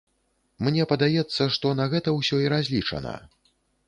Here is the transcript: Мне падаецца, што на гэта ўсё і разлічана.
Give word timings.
Мне 0.67 0.85
падаецца, 0.91 1.45
што 1.57 1.73
на 1.79 1.85
гэта 1.91 2.13
ўсё 2.15 2.39
і 2.45 2.49
разлічана. 2.55 3.13